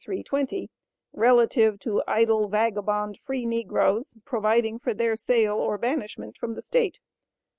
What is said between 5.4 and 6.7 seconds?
or banishment from the